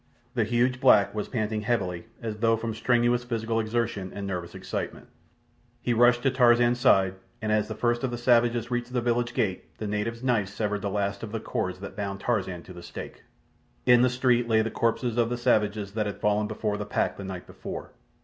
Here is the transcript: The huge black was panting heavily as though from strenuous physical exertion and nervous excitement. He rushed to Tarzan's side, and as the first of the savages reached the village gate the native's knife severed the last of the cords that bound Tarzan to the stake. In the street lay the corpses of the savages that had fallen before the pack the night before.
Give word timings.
The 0.33 0.45
huge 0.45 0.81
black 0.81 1.13
was 1.13 1.27
panting 1.27 1.61
heavily 1.61 2.07
as 2.23 2.37
though 2.39 2.57
from 2.57 2.73
strenuous 2.73 3.23
physical 3.23 3.59
exertion 3.59 4.11
and 4.15 4.25
nervous 4.25 4.55
excitement. 4.55 5.09
He 5.79 5.93
rushed 5.93 6.23
to 6.23 6.31
Tarzan's 6.31 6.79
side, 6.79 7.13
and 7.39 7.51
as 7.51 7.67
the 7.67 7.75
first 7.75 8.03
of 8.03 8.09
the 8.09 8.17
savages 8.17 8.71
reached 8.71 8.91
the 8.93 8.99
village 9.01 9.35
gate 9.35 9.77
the 9.77 9.85
native's 9.85 10.23
knife 10.23 10.49
severed 10.49 10.81
the 10.81 10.89
last 10.89 11.21
of 11.21 11.31
the 11.31 11.39
cords 11.39 11.81
that 11.81 11.95
bound 11.95 12.19
Tarzan 12.19 12.63
to 12.63 12.73
the 12.73 12.81
stake. 12.81 13.25
In 13.85 14.01
the 14.01 14.09
street 14.09 14.47
lay 14.47 14.63
the 14.63 14.71
corpses 14.71 15.17
of 15.17 15.29
the 15.29 15.37
savages 15.37 15.91
that 15.91 16.07
had 16.07 16.17
fallen 16.19 16.47
before 16.47 16.77
the 16.77 16.85
pack 16.87 17.15
the 17.17 17.23
night 17.23 17.45
before. 17.45 17.91